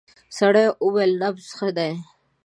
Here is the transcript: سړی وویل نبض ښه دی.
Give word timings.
سړی 0.37 0.65
وویل 0.85 1.11
نبض 1.21 1.45
ښه 1.57 1.69
دی. 1.77 1.91